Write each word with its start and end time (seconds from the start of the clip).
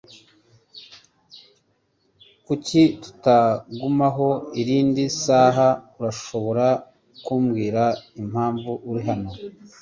Kuki 2.45 2.81
tutagumaho 3.01 4.29
irindi 4.61 5.03
saha? 5.23 5.67
Urashobora 5.99 6.67
kumbwira 7.25 7.83
impamvu 8.21 8.71
uri 8.89 9.01
hano? 9.07 9.31